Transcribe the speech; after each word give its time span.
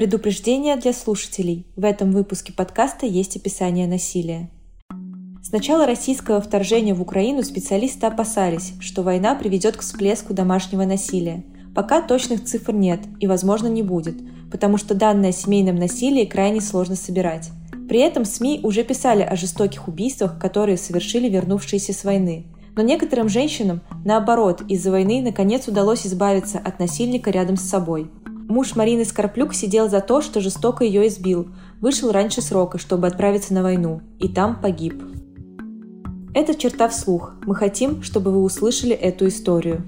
Предупреждение 0.00 0.76
для 0.76 0.94
слушателей. 0.94 1.66
В 1.76 1.84
этом 1.84 2.12
выпуске 2.12 2.54
подкаста 2.54 3.04
есть 3.04 3.36
описание 3.36 3.86
насилия. 3.86 4.48
С 5.42 5.52
начала 5.52 5.84
российского 5.84 6.40
вторжения 6.40 6.94
в 6.94 7.02
Украину 7.02 7.42
специалисты 7.42 8.06
опасались, 8.06 8.72
что 8.80 9.02
война 9.02 9.34
приведет 9.34 9.76
к 9.76 9.82
всплеску 9.82 10.32
домашнего 10.32 10.86
насилия. 10.86 11.44
Пока 11.74 12.00
точных 12.00 12.42
цифр 12.46 12.72
нет 12.72 13.00
и, 13.18 13.26
возможно, 13.26 13.66
не 13.66 13.82
будет, 13.82 14.16
потому 14.50 14.78
что 14.78 14.94
данные 14.94 15.28
о 15.28 15.32
семейном 15.32 15.76
насилии 15.76 16.24
крайне 16.24 16.62
сложно 16.62 16.96
собирать. 16.96 17.50
При 17.86 18.00
этом 18.00 18.24
СМИ 18.24 18.60
уже 18.62 18.84
писали 18.84 19.20
о 19.20 19.36
жестоких 19.36 19.86
убийствах, 19.86 20.38
которые 20.40 20.78
совершили 20.78 21.28
вернувшиеся 21.28 21.92
с 21.92 22.04
войны. 22.04 22.46
Но 22.74 22.80
некоторым 22.80 23.28
женщинам, 23.28 23.82
наоборот, 24.06 24.62
из-за 24.66 24.92
войны 24.92 25.20
наконец 25.20 25.68
удалось 25.68 26.06
избавиться 26.06 26.58
от 26.58 26.78
насильника 26.78 27.30
рядом 27.30 27.58
с 27.58 27.68
собой. 27.68 28.10
Муж 28.50 28.74
Марины 28.74 29.04
Скорплюк 29.04 29.54
сидел 29.54 29.88
за 29.88 30.00
то, 30.00 30.20
что 30.20 30.40
жестоко 30.40 30.82
ее 30.82 31.06
избил, 31.06 31.46
вышел 31.80 32.10
раньше 32.10 32.42
срока, 32.42 32.78
чтобы 32.78 33.06
отправиться 33.06 33.54
на 33.54 33.62
войну, 33.62 34.00
и 34.18 34.26
там 34.26 34.60
погиб. 34.60 35.00
Это 36.34 36.56
черта 36.56 36.88
вслух. 36.88 37.34
Мы 37.46 37.54
хотим, 37.54 38.02
чтобы 38.02 38.32
вы 38.32 38.42
услышали 38.42 38.90
эту 38.90 39.28
историю. 39.28 39.84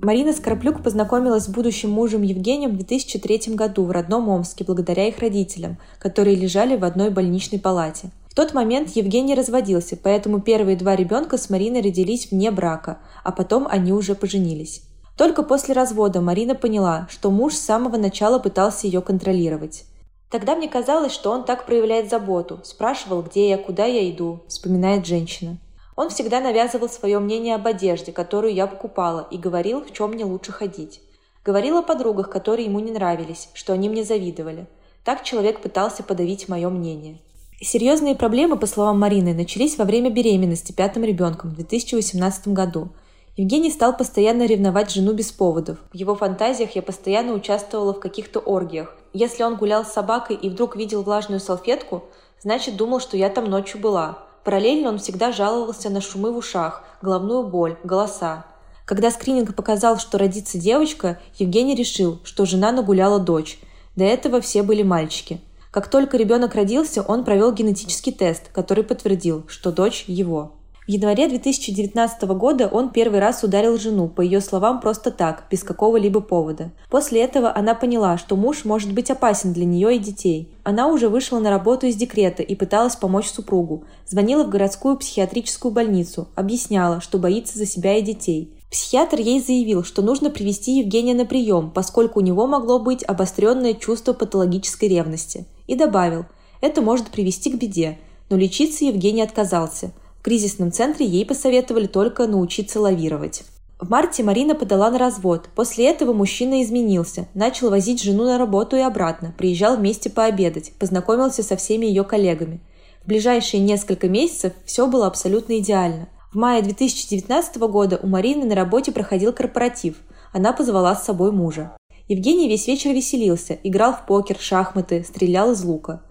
Марина 0.00 0.32
Скорплюк 0.32 0.82
познакомилась 0.82 1.44
с 1.44 1.48
будущим 1.50 1.90
мужем 1.90 2.22
Евгением 2.22 2.70
в 2.70 2.76
2003 2.76 3.54
году 3.54 3.84
в 3.84 3.90
родном 3.90 4.30
Омске 4.30 4.64
благодаря 4.64 5.06
их 5.06 5.18
родителям, 5.18 5.76
которые 5.98 6.36
лежали 6.36 6.78
в 6.78 6.84
одной 6.84 7.10
больничной 7.10 7.58
палате. 7.58 8.08
В 8.30 8.34
тот 8.34 8.54
момент 8.54 8.96
Евгений 8.96 9.34
разводился, 9.34 9.98
поэтому 10.02 10.40
первые 10.40 10.78
два 10.78 10.96
ребенка 10.96 11.36
с 11.36 11.50
Мариной 11.50 11.82
родились 11.82 12.30
вне 12.30 12.50
брака, 12.50 13.00
а 13.22 13.32
потом 13.32 13.66
они 13.68 13.92
уже 13.92 14.14
поженились. 14.14 14.80
Только 15.16 15.42
после 15.42 15.74
развода 15.74 16.20
Марина 16.20 16.54
поняла, 16.54 17.06
что 17.10 17.30
муж 17.30 17.54
с 17.54 17.60
самого 17.60 17.96
начала 17.96 18.38
пытался 18.38 18.86
ее 18.86 19.00
контролировать. 19.00 19.84
Тогда 20.30 20.56
мне 20.56 20.68
казалось, 20.68 21.12
что 21.12 21.30
он 21.30 21.44
так 21.44 21.66
проявляет 21.66 22.10
заботу, 22.10 22.58
спрашивал, 22.64 23.22
где 23.22 23.48
я, 23.50 23.58
куда 23.58 23.84
я 23.84 24.10
иду, 24.10 24.40
вспоминает 24.48 25.06
женщина. 25.06 25.58
Он 25.96 26.10
всегда 26.10 26.40
навязывал 26.40 26.88
свое 26.88 27.20
мнение 27.20 27.54
об 27.54 27.66
одежде, 27.66 28.10
которую 28.10 28.52
я 28.52 28.66
покупала, 28.66 29.28
и 29.30 29.38
говорил, 29.38 29.84
в 29.84 29.92
чем 29.92 30.10
мне 30.10 30.24
лучше 30.24 30.50
ходить. 30.50 31.00
Говорил 31.44 31.78
о 31.78 31.82
подругах, 31.82 32.30
которые 32.30 32.66
ему 32.66 32.80
не 32.80 32.90
нравились, 32.90 33.48
что 33.54 33.72
они 33.72 33.88
мне 33.88 34.02
завидовали. 34.02 34.66
Так 35.04 35.22
человек 35.22 35.60
пытался 35.60 36.02
подавить 36.02 36.48
мое 36.48 36.68
мнение. 36.68 37.18
Серьезные 37.60 38.16
проблемы, 38.16 38.56
по 38.56 38.66
словам 38.66 38.98
Марины, 38.98 39.34
начались 39.34 39.78
во 39.78 39.84
время 39.84 40.10
беременности 40.10 40.72
пятым 40.72 41.04
ребенком 41.04 41.50
в 41.50 41.54
2018 41.54 42.48
году. 42.48 42.88
Евгений 43.36 43.72
стал 43.72 43.96
постоянно 43.96 44.46
ревновать 44.46 44.92
жену 44.92 45.12
без 45.12 45.32
поводов. 45.32 45.78
В 45.92 45.96
его 45.96 46.14
фантазиях 46.14 46.76
я 46.76 46.82
постоянно 46.82 47.32
участвовала 47.32 47.92
в 47.92 47.98
каких-то 47.98 48.38
оргиях. 48.38 48.96
Если 49.12 49.42
он 49.42 49.56
гулял 49.56 49.84
с 49.84 49.92
собакой 49.92 50.36
и 50.36 50.48
вдруг 50.48 50.76
видел 50.76 51.02
влажную 51.02 51.40
салфетку, 51.40 52.04
значит 52.40 52.76
думал, 52.76 53.00
что 53.00 53.16
я 53.16 53.28
там 53.28 53.46
ночью 53.46 53.80
была. 53.80 54.18
Параллельно 54.44 54.90
он 54.90 54.98
всегда 54.98 55.32
жаловался 55.32 55.90
на 55.90 56.00
шумы 56.00 56.30
в 56.30 56.36
ушах, 56.36 56.84
головную 57.02 57.42
боль, 57.42 57.76
голоса. 57.82 58.44
Когда 58.84 59.10
скрининг 59.10 59.56
показал, 59.56 59.98
что 59.98 60.16
родится 60.16 60.56
девочка, 60.56 61.18
Евгений 61.36 61.74
решил, 61.74 62.20
что 62.22 62.44
жена 62.44 62.70
нагуляла 62.70 63.18
дочь. 63.18 63.58
До 63.96 64.04
этого 64.04 64.40
все 64.42 64.62
были 64.62 64.84
мальчики. 64.84 65.40
Как 65.72 65.88
только 65.88 66.16
ребенок 66.16 66.54
родился, 66.54 67.02
он 67.02 67.24
провел 67.24 67.52
генетический 67.52 68.12
тест, 68.12 68.42
который 68.52 68.84
подтвердил, 68.84 69.44
что 69.48 69.72
дочь 69.72 70.04
его. 70.06 70.52
В 70.86 70.90
январе 70.90 71.28
2019 71.28 72.22
года 72.36 72.68
он 72.68 72.90
первый 72.90 73.18
раз 73.18 73.42
ударил 73.42 73.78
жену, 73.78 74.06
по 74.06 74.20
ее 74.20 74.42
словам, 74.42 74.82
просто 74.82 75.10
так, 75.10 75.46
без 75.50 75.62
какого-либо 75.62 76.20
повода. 76.20 76.72
После 76.90 77.22
этого 77.22 77.50
она 77.56 77.74
поняла, 77.74 78.18
что 78.18 78.36
муж 78.36 78.66
может 78.66 78.92
быть 78.92 79.10
опасен 79.10 79.54
для 79.54 79.64
нее 79.64 79.96
и 79.96 79.98
детей. 79.98 80.54
Она 80.62 80.88
уже 80.88 81.08
вышла 81.08 81.38
на 81.38 81.48
работу 81.48 81.86
из 81.86 81.96
декрета 81.96 82.42
и 82.42 82.54
пыталась 82.54 82.96
помочь 82.96 83.30
супругу. 83.30 83.84
Звонила 84.06 84.44
в 84.44 84.50
городскую 84.50 84.98
психиатрическую 84.98 85.72
больницу, 85.72 86.28
объясняла, 86.34 87.00
что 87.00 87.16
боится 87.16 87.56
за 87.56 87.64
себя 87.64 87.96
и 87.96 88.02
детей. 88.02 88.52
Психиатр 88.70 89.20
ей 89.20 89.40
заявил, 89.40 89.84
что 89.84 90.02
нужно 90.02 90.28
привести 90.28 90.80
Евгения 90.80 91.14
на 91.14 91.24
прием, 91.24 91.70
поскольку 91.70 92.18
у 92.18 92.22
него 92.22 92.46
могло 92.46 92.78
быть 92.78 93.04
обостренное 93.04 93.72
чувство 93.72 94.12
патологической 94.12 94.90
ревности. 94.90 95.46
И 95.66 95.76
добавил, 95.76 96.26
это 96.60 96.82
может 96.82 97.06
привести 97.08 97.50
к 97.50 97.54
беде, 97.54 97.96
но 98.28 98.36
лечиться 98.36 98.84
Евгений 98.84 99.22
отказался– 99.22 99.90
кризисном 100.24 100.72
центре 100.72 101.06
ей 101.06 101.26
посоветовали 101.26 101.86
только 101.86 102.26
научиться 102.26 102.80
лавировать. 102.80 103.44
В 103.78 103.90
марте 103.90 104.22
Марина 104.22 104.54
подала 104.54 104.90
на 104.90 104.98
развод. 104.98 105.50
После 105.54 105.86
этого 105.90 106.14
мужчина 106.14 106.62
изменился, 106.62 107.28
начал 107.34 107.68
возить 107.68 108.02
жену 108.02 108.24
на 108.24 108.38
работу 108.38 108.76
и 108.76 108.80
обратно, 108.80 109.34
приезжал 109.36 109.76
вместе 109.76 110.08
пообедать, 110.08 110.72
познакомился 110.78 111.42
со 111.42 111.56
всеми 111.56 111.84
ее 111.84 112.04
коллегами. 112.04 112.60
В 113.04 113.08
ближайшие 113.08 113.60
несколько 113.62 114.08
месяцев 114.08 114.54
все 114.64 114.86
было 114.86 115.06
абсолютно 115.06 115.58
идеально. 115.58 116.08
В 116.32 116.36
мае 116.36 116.62
2019 116.62 117.56
года 117.58 118.00
у 118.02 118.06
Марины 118.06 118.46
на 118.46 118.54
работе 118.54 118.92
проходил 118.92 119.34
корпоратив. 119.34 119.96
Она 120.32 120.54
позвала 120.54 120.96
с 120.96 121.04
собой 121.04 121.32
мужа. 121.32 121.76
Евгений 122.08 122.48
весь 122.48 122.66
вечер 122.66 122.92
веселился, 122.92 123.58
играл 123.62 123.92
в 123.92 124.06
покер, 124.06 124.38
шахматы, 124.38 125.04
стрелял 125.04 125.52
из 125.52 125.62
лука. 125.62 126.02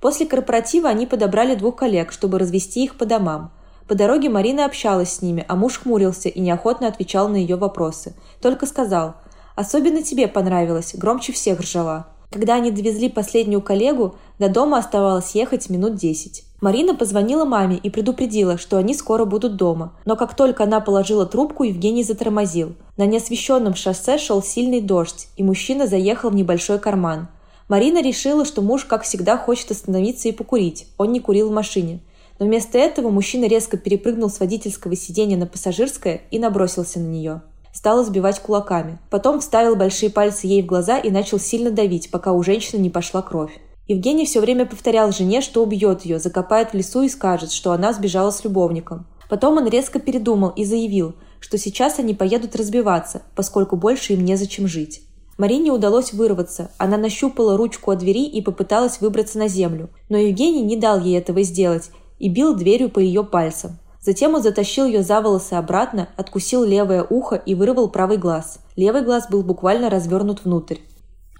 После 0.00 0.24
корпоратива 0.24 0.88
они 0.88 1.06
подобрали 1.06 1.54
двух 1.54 1.76
коллег, 1.76 2.12
чтобы 2.12 2.38
развести 2.38 2.84
их 2.84 2.96
по 2.96 3.04
домам. 3.04 3.52
По 3.88 3.94
дороге 3.94 4.28
Марина 4.28 4.66
общалась 4.66 5.14
с 5.14 5.22
ними, 5.22 5.46
а 5.48 5.56
муж 5.56 5.78
хмурился 5.78 6.28
и 6.28 6.40
неохотно 6.40 6.88
отвечал 6.88 7.28
на 7.28 7.36
ее 7.36 7.56
вопросы. 7.56 8.14
Только 8.42 8.66
сказал 8.66 9.14
«Особенно 9.56 10.02
тебе 10.02 10.28
понравилось, 10.28 10.94
громче 10.94 11.32
всех 11.32 11.60
ржала». 11.60 12.06
Когда 12.30 12.56
они 12.56 12.70
довезли 12.70 13.08
последнюю 13.08 13.62
коллегу, 13.62 14.16
до 14.38 14.50
дома 14.50 14.76
оставалось 14.76 15.34
ехать 15.34 15.70
минут 15.70 15.94
десять. 15.94 16.44
Марина 16.60 16.94
позвонила 16.94 17.46
маме 17.46 17.76
и 17.82 17.88
предупредила, 17.88 18.58
что 18.58 18.76
они 18.76 18.92
скоро 18.92 19.24
будут 19.24 19.56
дома. 19.56 19.94
Но 20.04 20.16
как 20.16 20.36
только 20.36 20.64
она 20.64 20.80
положила 20.80 21.24
трубку, 21.24 21.62
Евгений 21.62 22.04
затормозил. 22.04 22.74
На 22.98 23.06
неосвещенном 23.06 23.74
шоссе 23.74 24.18
шел 24.18 24.42
сильный 24.42 24.82
дождь, 24.82 25.28
и 25.38 25.42
мужчина 25.42 25.86
заехал 25.86 26.28
в 26.28 26.34
небольшой 26.34 26.78
карман. 26.78 27.28
Марина 27.68 28.02
решила, 28.02 28.44
что 28.44 28.60
муж, 28.60 28.84
как 28.84 29.04
всегда, 29.04 29.38
хочет 29.38 29.70
остановиться 29.70 30.28
и 30.28 30.32
покурить. 30.32 30.88
Он 30.98 31.12
не 31.12 31.20
курил 31.20 31.48
в 31.48 31.52
машине. 31.52 32.00
Но 32.38 32.46
вместо 32.46 32.78
этого 32.78 33.10
мужчина 33.10 33.46
резко 33.46 33.76
перепрыгнул 33.76 34.30
с 34.30 34.40
водительского 34.40 34.94
сиденья 34.96 35.36
на 35.36 35.46
пассажирское 35.46 36.22
и 36.30 36.38
набросился 36.38 37.00
на 37.00 37.06
нее. 37.06 37.42
Стал 37.72 38.02
избивать 38.02 38.40
кулаками. 38.40 38.98
Потом 39.10 39.40
вставил 39.40 39.76
большие 39.76 40.10
пальцы 40.10 40.46
ей 40.46 40.62
в 40.62 40.66
глаза 40.66 40.98
и 40.98 41.10
начал 41.10 41.38
сильно 41.38 41.70
давить, 41.70 42.10
пока 42.10 42.32
у 42.32 42.42
женщины 42.42 42.80
не 42.80 42.90
пошла 42.90 43.22
кровь. 43.22 43.58
Евгений 43.86 44.26
все 44.26 44.40
время 44.40 44.66
повторял 44.66 45.12
жене, 45.12 45.40
что 45.40 45.62
убьет 45.62 46.04
ее, 46.04 46.18
закопает 46.18 46.70
в 46.70 46.74
лесу 46.74 47.02
и 47.02 47.08
скажет, 47.08 47.52
что 47.52 47.72
она 47.72 47.92
сбежала 47.92 48.30
с 48.30 48.44
любовником. 48.44 49.06
Потом 49.28 49.56
он 49.56 49.68
резко 49.68 49.98
передумал 49.98 50.50
и 50.50 50.64
заявил, 50.64 51.14
что 51.40 51.58
сейчас 51.58 51.98
они 51.98 52.14
поедут 52.14 52.56
разбиваться, 52.56 53.22
поскольку 53.34 53.76
больше 53.76 54.14
им 54.14 54.24
незачем 54.24 54.66
жить. 54.66 55.02
Марине 55.38 55.70
удалось 55.70 56.12
вырваться. 56.12 56.70
Она 56.78 56.96
нащупала 56.96 57.56
ручку 57.56 57.92
от 57.92 58.00
двери 58.00 58.24
и 58.26 58.42
попыталась 58.42 59.00
выбраться 59.00 59.38
на 59.38 59.48
землю. 59.48 59.88
Но 60.08 60.16
Евгений 60.18 60.62
не 60.62 60.76
дал 60.76 61.00
ей 61.00 61.16
этого 61.16 61.42
сделать 61.42 61.90
и 62.18 62.28
бил 62.28 62.54
дверью 62.54 62.90
по 62.90 62.98
ее 62.98 63.24
пальцам. 63.24 63.78
Затем 64.00 64.34
он 64.34 64.42
затащил 64.42 64.86
ее 64.86 65.02
за 65.02 65.20
волосы 65.20 65.54
обратно, 65.54 66.08
откусил 66.16 66.64
левое 66.64 67.04
ухо 67.08 67.36
и 67.36 67.54
вырвал 67.54 67.88
правый 67.88 68.16
глаз. 68.16 68.60
Левый 68.76 69.02
глаз 69.02 69.28
был 69.28 69.42
буквально 69.42 69.90
развернут 69.90 70.44
внутрь. 70.44 70.78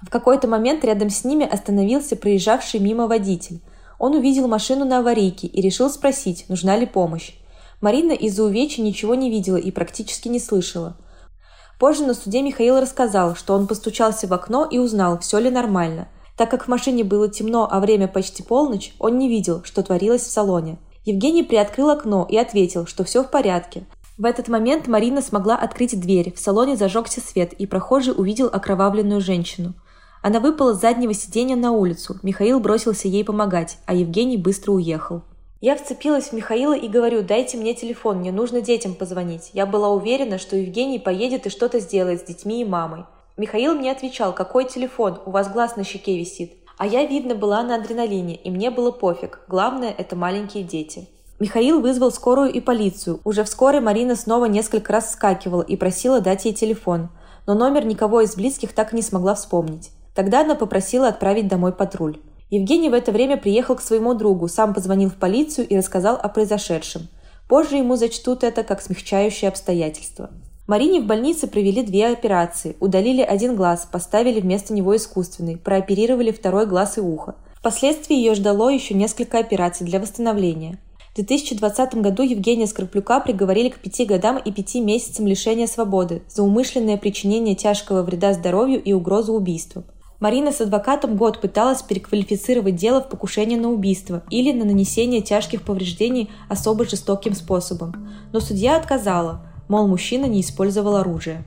В 0.03 0.11
какой-то 0.11 0.49
момент 0.49 0.85
рядом 0.85 1.11
с 1.11 1.25
ними 1.25 1.47
остановился 1.47 2.17
проезжавший 2.17 2.81
мимо 2.81 3.07
водитель. 3.07 3.61
Он 3.99 4.15
увидел 4.15 4.47
машину 4.49 4.85
на 4.85 4.99
аварийке 4.99 5.47
и 5.47 5.61
решил 5.61 5.91
спросить, 5.91 6.45
нужна 6.49 6.77
ли 6.77 6.87
помощь. 6.87 7.33
Марина 7.81 8.13
из-за 8.13 8.45
увечья 8.45 8.83
ничего 8.83 9.15
не 9.15 9.31
видела 9.31 9.57
и 9.57 9.71
практически 9.71 10.29
не 10.29 10.39
слышала. 10.39 10.97
Позже 11.79 12.05
на 12.05 12.15
суде 12.15 12.43
Михаил 12.43 12.81
рассказал, 12.81 13.37
что 13.37 13.55
он 13.55 13.67
постучался 13.67 14.27
в 14.27 14.33
окно 14.33 14.67
и 14.69 14.79
узнал, 14.79 15.19
все 15.19 15.39
ли 15.39 15.51
нормально– 15.51 16.09
так 16.39 16.51
как 16.51 16.65
в 16.65 16.69
машине 16.69 17.03
было 17.03 17.29
темно, 17.29 17.69
а 17.69 17.81
время 17.81 18.07
почти 18.07 18.45
полночь, 18.45 18.95
он 19.01 19.19
не 19.19 19.29
видел, 19.29 19.63
что 19.65 19.83
творилось 19.83 20.23
в 20.23 20.31
салоне. 20.31 20.79
Евгений 21.05 21.43
приоткрыл 21.43 21.91
окно 21.91 22.27
и 22.31 22.37
ответил, 22.37 22.87
что 22.87 23.03
все 23.03 23.25
в 23.25 23.31
порядке. 23.31 23.85
В 24.17 24.25
этот 24.25 24.47
момент 24.47 24.87
Марина 24.87 25.21
смогла 25.21 25.57
открыть 25.57 25.99
дверь, 25.99 26.33
в 26.33 26.39
салоне 26.39 26.77
зажегся 26.77 27.21
свет, 27.21 27.53
и 27.55 27.67
прохожий 27.67 28.15
увидел 28.17 28.47
окровавленную 28.47 29.21
женщину. 29.21 29.75
Она 30.23 30.39
выпала 30.39 30.75
с 30.75 30.81
заднего 30.81 31.13
сиденья 31.13 31.57
на 31.57 31.73
улицу, 31.73 32.21
Михаил 32.23 32.61
бросился 32.61 33.09
ей 33.09 33.25
помогать, 33.25 33.79
а 33.87 33.95
Евгений 33.95 34.37
быстро 34.37 34.73
уехал. 34.73 35.23
Я 35.61 35.75
вцепилась 35.75 36.29
в 36.29 36.33
Михаила 36.35 36.77
и 36.77 36.87
говорю, 36.87 37.23
дайте 37.23 37.57
мне 37.57 37.75
телефон, 37.75 38.19
мне 38.19 38.31
нужно 38.31 38.61
детям 38.61 38.95
позвонить. 38.95 39.51
Я 39.55 39.67
была 39.67 39.91
уверена, 39.91 40.39
что 40.39 40.57
Евгений 40.57 41.01
поедет 41.01 41.47
и 41.47 41.51
что-то 41.51 41.81
сделает 41.81 42.21
с 42.21 42.25
детьми 42.25 42.63
и 42.63 42.65
мамой. 42.65 43.07
Михаил 43.39 43.77
мне 43.77 43.93
отвечал, 43.93 44.35
какой 44.35 44.65
телефон, 44.65 45.21
у 45.25 45.31
вас 45.31 45.49
глаз 45.49 45.77
на 45.77 45.85
щеке 45.85 46.19
висит. 46.19 46.55
А 46.77 46.87
я, 46.89 47.07
видно, 47.07 47.37
была 47.37 47.63
на 47.63 47.77
адреналине, 47.77 48.35
и 48.35 48.51
мне 48.51 48.71
было 48.71 48.91
пофиг. 48.91 49.43
Главное– 49.47 49.95
это 49.99 50.17
маленькие 50.17 50.65
дети. 50.65 51.09
Михаил 51.39 51.81
вызвал 51.81 52.11
скорую 52.11 52.53
и 52.53 52.59
полицию. 52.61 53.21
Уже 53.23 53.45
вскоре 53.45 53.79
Марина 53.79 54.17
снова 54.17 54.47
несколько 54.47 54.93
раз 54.93 55.13
скакивала 55.13 55.63
и 55.63 55.77
просила 55.77 56.21
дать 56.21 56.47
ей 56.47 56.53
телефон. 56.53 57.11
Но 57.47 57.55
номер 57.55 57.87
никого 57.87 58.23
из 58.23 58.35
близких 58.35 58.73
так 58.73 58.93
и 58.93 58.97
не 58.97 59.03
смогла 59.03 59.37
вспомнить. 59.37 59.93
Тогда 60.17 60.41
она 60.41 60.57
попросила 60.57 61.07
отправить 61.07 61.47
домой 61.47 61.73
патруль. 61.73 62.19
Евгений 62.51 62.91
в 62.91 62.95
это 62.95 63.13
время 63.13 63.37
приехал 63.37 63.77
к 63.77 63.83
своему 63.83 64.15
другу, 64.15 64.49
сам 64.49 64.75
позвонил 64.75 65.11
в 65.11 65.15
полицию 65.15 65.69
и 65.69 65.77
рассказал 65.77 66.17
о 66.21 66.29
произошедшем. 66.29 67.07
Позже 67.49 67.77
ему 67.77 67.95
зачтут 67.95 68.43
это 68.43 68.65
как 68.65 68.83
смягчающее 68.83 69.49
обстоятельство. 69.49 70.31
Марине 70.69 71.01
в 71.01 71.07
больнице 71.07 71.47
провели 71.47 71.83
две 71.83 72.09
операции. 72.09 72.77
Удалили 72.79 73.23
один 73.23 73.57
глаз, 73.57 73.89
поставили 73.91 74.39
вместо 74.39 74.75
него 74.75 74.95
искусственный, 74.95 75.57
прооперировали 75.57 76.31
второй 76.31 76.67
глаз 76.67 76.99
и 76.99 77.01
ухо. 77.01 77.37
Впоследствии 77.55 78.15
ее 78.15 78.35
ждало 78.35 78.69
еще 78.69 78.93
несколько 78.93 79.39
операций 79.39 79.87
для 79.87 79.99
восстановления. 79.99 80.79
В 81.13 81.15
2020 81.17 81.95
году 81.95 82.23
Евгения 82.23 82.67
Скорплюка 82.67 83.19
приговорили 83.21 83.71
к 83.71 83.79
пяти 83.79 84.05
годам 84.05 84.37
и 84.37 84.53
пяти 84.53 84.83
месяцам 84.83 85.27
лишения 85.27 85.67
свободы 85.67 86.21
за 86.29 86.43
умышленное 86.43 86.99
причинение 86.99 87.55
тяжкого 87.55 88.03
вреда 88.03 88.35
здоровью 88.35 88.83
и 88.83 88.93
угрозу 88.93 89.33
убийством. 89.33 89.87
Марина 90.21 90.53
с 90.53 90.61
адвокатом 90.61 91.17
год 91.17 91.41
пыталась 91.41 91.81
переквалифицировать 91.81 92.77
дело 92.77 93.01
в 93.01 93.09
покушение 93.09 93.59
на 93.59 93.71
убийство 93.71 94.23
или 94.29 94.53
на 94.53 94.67
нанесение 94.67 95.23
тяжких 95.23 95.63
повреждений 95.63 96.29
особо 96.51 96.85
жестоким 96.85 97.35
способом. 97.35 97.95
Но 98.33 98.41
судья 98.41 98.77
отказала, 98.77 99.48
мол, 99.69 99.87
мужчина 99.87 100.27
не 100.27 100.41
использовал 100.41 100.97
оружие. 100.97 101.45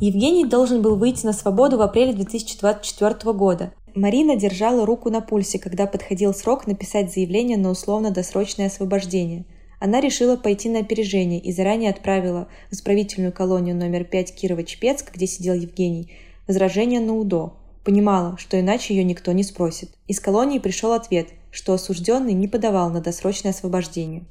Евгений 0.00 0.44
должен 0.44 0.80
был 0.80 0.96
выйти 0.96 1.26
на 1.26 1.32
свободу 1.32 1.76
в 1.76 1.82
апреле 1.82 2.12
2024 2.12 3.32
года. 3.32 3.72
Марина 3.94 4.36
держала 4.36 4.86
руку 4.86 5.10
на 5.10 5.20
пульсе, 5.20 5.58
когда 5.58 5.86
подходил 5.86 6.32
срок 6.32 6.68
написать 6.68 7.12
заявление 7.12 7.56
на 7.56 7.70
условно-досрочное 7.70 8.66
освобождение. 8.66 9.44
Она 9.80 10.00
решила 10.00 10.36
пойти 10.36 10.68
на 10.68 10.80
опережение 10.80 11.40
и 11.40 11.52
заранее 11.52 11.90
отправила 11.90 12.48
в 12.70 12.74
исправительную 12.74 13.32
колонию 13.32 13.74
номер 13.74 14.04
5 14.04 14.34
Кирова-Чепецк, 14.34 15.12
где 15.12 15.26
сидел 15.26 15.54
Евгений, 15.54 16.12
возражение 16.46 17.00
на 17.00 17.16
УДО. 17.16 17.54
Понимала, 17.84 18.36
что 18.38 18.58
иначе 18.60 18.94
ее 18.94 19.02
никто 19.02 19.32
не 19.32 19.42
спросит. 19.42 19.90
Из 20.06 20.20
колонии 20.20 20.58
пришел 20.58 20.92
ответ, 20.92 21.28
что 21.50 21.72
осужденный 21.72 22.34
не 22.34 22.46
подавал 22.46 22.90
на 22.90 23.00
досрочное 23.00 23.52
освобождение. 23.52 24.24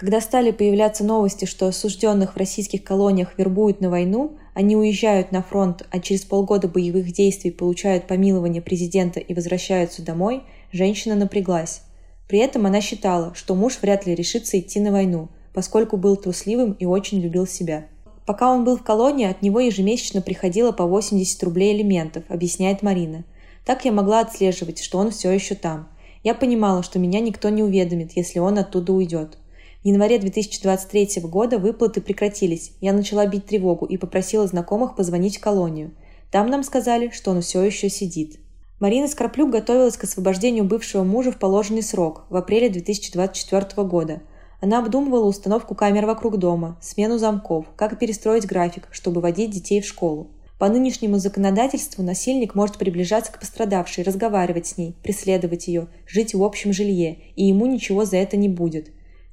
Когда 0.00 0.22
стали 0.22 0.50
появляться 0.50 1.04
новости, 1.04 1.44
что 1.44 1.66
осужденных 1.66 2.32
в 2.32 2.38
российских 2.38 2.82
колониях 2.82 3.36
вербуют 3.36 3.82
на 3.82 3.90
войну, 3.90 4.38
они 4.54 4.74
уезжают 4.74 5.30
на 5.30 5.42
фронт, 5.42 5.86
а 5.90 6.00
через 6.00 6.22
полгода 6.22 6.68
боевых 6.68 7.12
действий 7.12 7.50
получают 7.50 8.06
помилование 8.06 8.62
президента 8.62 9.20
и 9.20 9.34
возвращаются 9.34 10.00
домой, 10.00 10.42
женщина 10.72 11.16
напряглась. 11.16 11.82
При 12.28 12.38
этом 12.38 12.64
она 12.64 12.80
считала, 12.80 13.34
что 13.34 13.54
муж 13.54 13.78
вряд 13.82 14.06
ли 14.06 14.14
решится 14.14 14.58
идти 14.58 14.80
на 14.80 14.90
войну, 14.90 15.28
поскольку 15.52 15.98
был 15.98 16.16
трусливым 16.16 16.72
и 16.72 16.86
очень 16.86 17.20
любил 17.20 17.46
себя. 17.46 17.84
Пока 18.24 18.50
он 18.50 18.64
был 18.64 18.78
в 18.78 18.82
колонии, 18.82 19.26
от 19.26 19.42
него 19.42 19.60
ежемесячно 19.60 20.22
приходило 20.22 20.72
по 20.72 20.86
80 20.86 21.42
рублей 21.42 21.76
элементов, 21.76 22.24
объясняет 22.30 22.80
Марина. 22.82 23.24
Так 23.66 23.84
я 23.84 23.92
могла 23.92 24.20
отслеживать, 24.20 24.82
что 24.82 24.96
он 24.96 25.10
все 25.10 25.30
еще 25.30 25.54
там. 25.54 25.90
Я 26.24 26.34
понимала, 26.34 26.82
что 26.82 26.98
меня 26.98 27.20
никто 27.20 27.50
не 27.50 27.62
уведомит, 27.62 28.12
если 28.16 28.38
он 28.38 28.56
оттуда 28.56 28.94
уйдет. 28.94 29.36
В 29.82 29.86
январе 29.86 30.18
2023 30.18 31.22
года 31.22 31.56
выплаты 31.58 32.02
прекратились. 32.02 32.72
Я 32.82 32.92
начала 32.92 33.26
бить 33.26 33.46
тревогу 33.46 33.86
и 33.86 33.96
попросила 33.96 34.46
знакомых 34.46 34.94
позвонить 34.94 35.38
в 35.38 35.40
колонию. 35.40 35.92
Там 36.30 36.48
нам 36.48 36.62
сказали, 36.64 37.08
что 37.08 37.30
он 37.30 37.40
все 37.40 37.62
еще 37.62 37.88
сидит. 37.88 38.38
Марина 38.78 39.08
Скраплюк 39.08 39.48
готовилась 39.48 39.96
к 39.96 40.04
освобождению 40.04 40.64
бывшего 40.64 41.02
мужа 41.02 41.32
в 41.32 41.38
положенный 41.38 41.82
срок 41.82 42.24
в 42.28 42.36
апреле 42.36 42.68
2024 42.68 43.86
года. 43.88 44.20
Она 44.60 44.80
обдумывала 44.80 45.24
установку 45.24 45.74
камер 45.74 46.04
вокруг 46.04 46.36
дома, 46.36 46.76
смену 46.82 47.16
замков, 47.16 47.64
как 47.74 47.98
перестроить 47.98 48.44
график, 48.44 48.86
чтобы 48.90 49.22
водить 49.22 49.50
детей 49.50 49.80
в 49.80 49.86
школу. 49.86 50.28
По 50.58 50.68
нынешнему 50.68 51.16
законодательству 51.18 52.04
насильник 52.04 52.54
может 52.54 52.76
приближаться 52.76 53.32
к 53.32 53.40
пострадавшей, 53.40 54.04
разговаривать 54.04 54.66
с 54.66 54.76
ней, 54.76 54.94
преследовать 55.02 55.68
ее, 55.68 55.86
жить 56.06 56.34
в 56.34 56.44
общем 56.44 56.74
жилье, 56.74 57.16
и 57.34 57.46
ему 57.46 57.64
ничего 57.64 58.04
за 58.04 58.18
это 58.18 58.36
не 58.36 58.50
будет. 58.50 58.90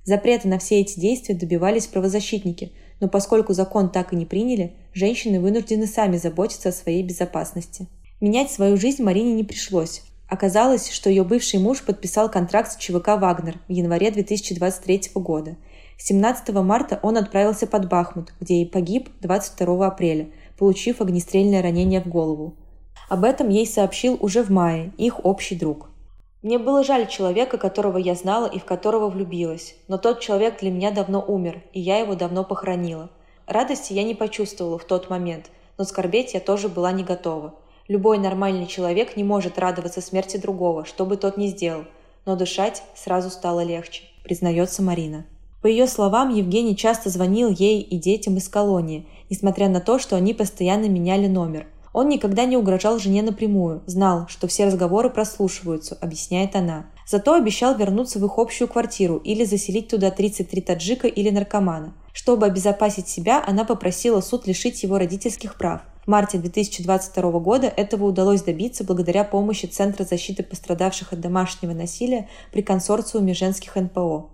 Запрета 0.08 0.48
на 0.48 0.58
все 0.58 0.80
эти 0.80 0.98
действия 0.98 1.36
добивались 1.36 1.88
правозащитники, 1.88 2.72
но 3.02 3.10
поскольку 3.10 3.52
закон 3.52 3.92
так 3.92 4.14
и 4.14 4.16
не 4.16 4.26
приняли, 4.26 4.72
женщины 4.94 5.42
вынуждены 5.42 5.86
сами 5.86 6.16
заботиться 6.16 6.70
о 6.70 6.72
своей 6.72 7.04
безопасности. 7.04 7.88
Менять 8.22 8.50
свою 8.50 8.78
жизнь 8.78 9.04
Марине 9.04 9.34
не 9.34 9.44
пришлось. 9.44 10.04
Оказалось, 10.30 10.90
что 10.92 11.10
ее 11.10 11.26
бывший 11.26 11.60
муж 11.60 11.84
подписал 11.84 12.32
контракт 12.32 12.72
с 12.72 12.78
ЧВК 12.78 13.20
«Вагнер» 13.20 13.60
в 13.68 13.72
январе 13.74 14.10
2023 14.10 15.12
года. 15.16 15.58
17 15.98 16.50
марта 16.52 17.02
он 17.04 17.18
отправился 17.18 17.68
под 17.68 17.90
Бахмут, 17.90 18.34
где 18.40 18.62
и 18.62 18.66
погиб 18.66 19.10
22 19.20 19.88
апреля, 19.88 20.30
получив 20.58 21.02
огнестрельное 21.02 21.62
ранение 21.62 22.00
в 22.00 22.08
голову. 22.08 22.56
Об 23.10 23.26
этом 23.26 23.50
ей 23.50 23.68
сообщил 23.68 24.18
уже 24.22 24.42
в 24.42 24.52
мае 24.52 24.94
их 24.98 25.26
общий 25.26 25.58
друг. 25.58 25.90
Мне 26.44 26.60
было 26.60 26.84
жаль 26.84 27.08
человека, 27.08 27.58
которого 27.58 27.98
я 27.98 28.14
знала 28.14 28.46
и 28.46 28.60
в 28.60 28.66
которого 28.66 29.10
влюбилась, 29.10 29.76
но 29.88 29.98
тот 29.98 30.20
человек 30.20 30.60
для 30.60 30.70
меня 30.70 30.92
давно 30.92 31.24
умер, 31.28 31.64
и 31.74 31.80
я 31.80 31.98
его 31.98 32.16
давно 32.16 32.44
похоронила. 32.44 33.10
Радости 33.48 33.94
я 33.94 34.04
не 34.04 34.14
почувствовала 34.14 34.78
в 34.78 34.86
тот 34.86 35.10
момент, 35.10 35.50
но 35.78 35.84
скорбеть 35.84 36.34
я 36.34 36.40
тоже 36.40 36.70
была 36.70 36.92
не 36.92 37.04
готова. 37.04 37.56
Любой 37.88 38.20
нормальный 38.20 38.68
человек 38.68 39.18
не 39.18 39.24
может 39.24 39.58
радоваться 39.58 40.02
смерти 40.02 40.38
другого, 40.38 40.86
что 40.86 41.06
бы 41.06 41.18
тот 41.18 41.38
ни 41.38 41.48
сделал, 41.48 41.86
но 42.26 42.36
дышать 42.36 42.84
сразу 42.96 43.30
стало 43.30 43.64
легче, 43.64 44.04
признается 44.24 44.84
Марина. 44.84 45.26
По 45.62 45.68
ее 45.68 45.88
словам, 45.88 46.30
Евгений 46.30 46.78
часто 46.78 47.10
звонил 47.10 47.50
ей 47.50 47.82
и 47.82 47.98
детям 47.98 48.38
из 48.38 48.48
колонии, 48.48 49.08
несмотря 49.30 49.70
на 49.70 49.82
то, 49.82 49.98
что 49.98 50.16
они 50.16 50.34
постоянно 50.34 50.88
меняли 50.88 51.28
номер. 51.28 51.66
Он 51.98 52.10
никогда 52.10 52.46
не 52.46 52.56
угрожал 52.56 53.00
жене 53.00 53.24
напрямую, 53.24 53.82
знал, 53.88 54.28
что 54.28 54.46
все 54.46 54.68
разговоры 54.68 55.10
прослушиваются, 55.10 55.98
объясняет 56.00 56.56
она. 56.56 56.86
Зато 57.08 57.34
обещал 57.34 57.76
вернуться 57.76 58.20
в 58.20 58.26
их 58.28 58.38
общую 58.38 58.68
квартиру 58.68 59.18
или 59.18 59.44
заселить 59.46 59.88
туда 59.88 60.12
33 60.12 60.62
таджика 60.62 61.08
или 61.08 61.32
наркомана. 61.32 61.96
Чтобы 62.14 62.46
обезопасить 62.46 63.08
себя, 63.08 63.44
она 63.44 63.66
попросила 63.66 64.22
суд 64.22 64.46
лишить 64.46 64.84
его 64.84 65.00
родительских 65.00 65.58
прав. 65.58 65.82
В 66.06 66.08
марте 66.08 66.38
2022 66.38 67.32
года 67.40 67.66
этого 67.66 68.06
удалось 68.06 68.44
добиться 68.44 68.84
благодаря 68.84 69.24
помощи 69.24 69.66
Центра 69.66 70.04
защиты 70.04 70.44
пострадавших 70.44 71.14
от 71.14 71.20
домашнего 71.20 71.74
насилия 71.74 72.30
при 72.52 72.62
консорциуме 72.62 73.34
женских 73.34 73.76
НПО. 73.76 74.30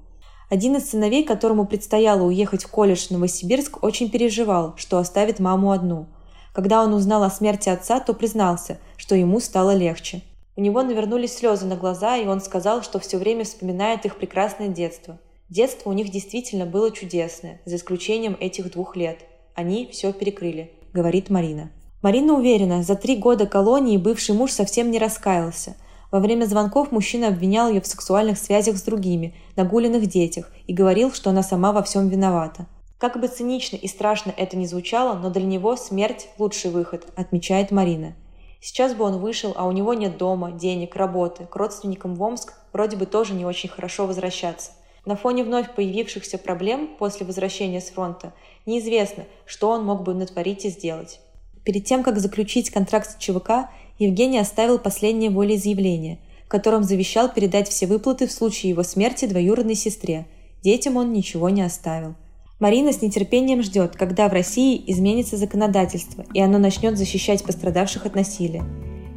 Один 0.50 0.76
из 0.76 0.90
сыновей, 0.90 1.24
которому 1.24 1.66
предстояло 1.66 2.24
уехать 2.24 2.66
в 2.66 2.68
колледж 2.68 3.08
в 3.08 3.12
Новосибирск, 3.12 3.82
очень 3.82 4.10
переживал, 4.10 4.74
что 4.76 4.98
оставит 4.98 5.40
маму 5.40 5.72
одну. 5.72 6.08
Когда 6.54 6.82
он 6.84 6.94
узнал 6.94 7.24
о 7.24 7.30
смерти 7.30 7.68
отца, 7.68 8.00
то 8.00 8.14
признался, 8.14 8.78
что 8.96 9.16
ему 9.16 9.42
стало 9.42 9.76
легче. 9.76 10.22
У 10.56 10.62
него 10.62 10.82
навернулись 10.84 11.36
слезы 11.36 11.66
на 11.66 11.76
глаза, 11.76 12.16
и 12.16 12.28
он 12.28 12.40
сказал, 12.40 12.84
что 12.84 13.00
все 13.00 13.18
время 13.18 13.44
вспоминает 13.44 14.06
их 14.06 14.16
прекрасное 14.16 14.70
детство. 14.70 15.20
Детство 15.50 15.90
у 15.90 15.94
них 15.94 16.10
действительно 16.10 16.66
было 16.66 16.92
чудесное, 16.92 17.60
за 17.66 17.76
исключением 17.76 18.38
этих 18.40 18.72
двух 18.72 18.96
лет. 18.96 19.18
Они 19.56 19.90
все 19.92 20.14
перекрыли 20.14 20.72
говорит 20.94 21.30
Марина. 21.30 21.72
Марина 22.02 22.34
уверена, 22.34 22.84
за 22.84 22.96
три 22.96 23.18
года 23.18 23.48
колонии 23.48 23.98
бывший 23.98 24.36
муж 24.36 24.52
совсем 24.52 24.92
не 24.92 25.00
раскаялся. 25.00 25.76
Во 26.12 26.20
время 26.20 26.46
звонков 26.46 26.92
мужчина 26.92 27.30
обвинял 27.30 27.70
ее 27.70 27.82
в 27.82 27.88
сексуальных 27.88 28.38
связях 28.38 28.78
с 28.78 28.84
другими, 28.84 29.34
нагуленных 29.56 30.06
детях, 30.06 30.52
и 30.68 30.74
говорил, 30.74 31.12
что 31.12 31.32
она 31.32 31.42
сама 31.42 31.72
во 31.72 31.82
всем 31.82 32.08
виновата. 32.10 32.68
Как 33.04 33.20
бы 33.20 33.28
цинично 33.28 33.76
и 33.76 33.90
страшно 33.90 34.34
это 34.38 34.56
ни 34.56 34.66
звучало, 34.66 35.20
но 35.20 35.30
для 35.30 35.44
него 35.44 35.76
смерть– 35.76 36.30
лучший 36.38 36.72
выход, 36.72 37.06
отмечает 37.18 37.70
Марина. 37.70 38.16
Сейчас 38.62 38.94
бы 38.94 39.04
он 39.04 39.20
вышел, 39.20 39.52
а 39.58 39.68
у 39.68 39.74
него 39.74 39.94
нет 39.94 40.18
дома, 40.18 40.54
денег, 40.54 40.96
работы. 40.96 41.46
К 41.46 41.54
родственникам 41.58 42.16
в 42.16 42.24
Омск 42.24 42.54
вроде 42.72 42.96
бы 42.96 43.06
тоже 43.06 43.34
не 43.34 43.46
очень 43.46 43.68
хорошо 43.68 44.08
возвращаться. 44.08 44.72
На 45.06 45.18
фоне 45.18 45.44
вновь 45.44 45.76
появившихся 45.76 46.38
проблем 46.38 46.96
после 46.98 47.26
возвращения 47.26 47.82
с 47.82 47.90
фронта 47.90 48.32
неизвестно, 48.66 49.26
что 49.46 49.72
он 49.72 49.84
мог 49.84 50.04
бы 50.04 50.14
натворить 50.14 50.64
и 50.64 50.70
сделать. 50.70 51.20
Перед 51.66 51.84
тем, 51.84 52.04
как 52.04 52.20
заключить 52.20 52.70
контракт 52.70 53.12
с 53.12 53.18
ЧВК, 53.18 53.70
Евгений 54.00 54.40
оставил 54.40 54.80
последнее 54.80 55.30
волеизъявление, 55.30 56.20
в 56.46 56.48
котором 56.48 56.86
завещал 56.86 57.28
передать 57.28 57.68
все 57.68 57.86
выплаты 57.86 58.28
в 58.28 58.32
случае 58.32 58.70
его 58.70 58.84
смерти 58.84 59.26
двоюродной 59.26 59.76
сестре. 59.76 60.26
Детям 60.64 60.96
он 60.96 61.12
ничего 61.12 61.50
не 61.50 61.64
оставил. 61.64 62.16
Марина 62.64 62.94
с 62.94 63.02
нетерпением 63.02 63.62
ждет, 63.62 63.98
когда 63.98 64.30
в 64.30 64.32
России 64.32 64.82
изменится 64.88 65.36
законодательство, 65.36 66.24
и 66.34 66.40
оно 66.40 66.60
начнет 66.60 66.98
защищать 66.98 67.44
пострадавших 67.44 68.06
от 68.06 68.16
насилия. 68.16 68.64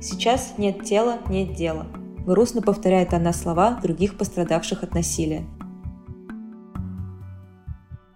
Сейчас 0.02 0.54
нет 0.58 0.82
тела, 0.82 1.20
нет 1.28 1.54
дела. 1.54 1.86
Грустно 2.26 2.60
повторяет 2.60 3.14
она 3.14 3.32
слова 3.32 3.78
других 3.80 4.18
пострадавших 4.18 4.82
от 4.82 4.94
насилия. 4.94 5.44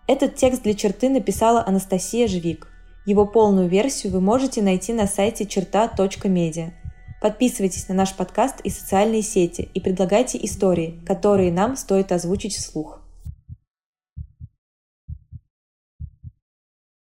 Этот 0.08 0.34
текст 0.34 0.64
для 0.64 0.74
черты 0.74 1.08
написала 1.08 1.64
Анастасия 1.64 2.26
Жвик. 2.26 2.66
Его 3.06 3.24
полную 3.24 3.68
версию 3.68 4.14
вы 4.14 4.20
можете 4.20 4.62
найти 4.62 4.92
на 4.92 5.06
сайте 5.06 5.46
черта.медиа. 5.46 6.72
Подписывайтесь 7.22 7.86
на 7.86 7.94
наш 7.94 8.16
подкаст 8.16 8.60
и 8.64 8.68
социальные 8.68 9.22
сети 9.22 9.68
и 9.74 9.78
предлагайте 9.78 10.44
истории, 10.44 11.00
которые 11.06 11.52
нам 11.52 11.76
стоит 11.76 12.10
озвучить 12.10 12.56
вслух. 12.56 12.99